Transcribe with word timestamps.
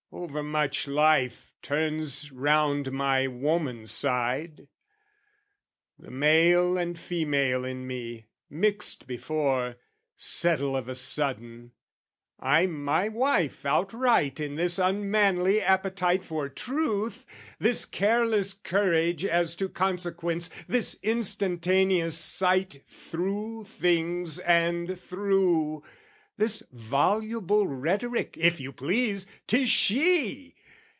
Overmuch 0.13 0.87
life 0.87 1.53
turns 1.63 2.31
round 2.33 2.91
my 2.91 3.27
woman 3.27 3.87
side; 3.87 4.67
The 5.97 6.11
male 6.11 6.77
and 6.77 6.99
female 6.99 7.63
in 7.65 7.87
me, 7.87 8.27
mixed 8.49 9.07
before, 9.07 9.77
Settle 10.17 10.75
of 10.77 10.87
a 10.89 10.95
sudden: 10.95 11.71
I'm 12.41 12.83
my 12.83 13.07
wife 13.07 13.65
outright 13.65 14.39
In 14.41 14.55
this 14.57 14.77
unmanly 14.77 15.61
appetite 15.61 16.23
for 16.25 16.49
truth, 16.49 17.25
This 17.57 17.85
careless 17.85 18.53
courage 18.53 19.23
as 19.25 19.55
to 19.55 19.69
consequence, 19.69 20.49
This 20.67 20.99
instantaneous 21.01 22.17
sight 22.17 22.83
through 22.85 23.63
things 23.63 24.37
and 24.39 24.99
through, 24.99 25.83
This 26.37 26.63
voluble 26.71 27.67
rhetoric, 27.67 28.35
if 28.35 28.59
you 28.59 28.71
please, 28.71 29.27
'tis 29.45 29.69
she! 29.69 30.55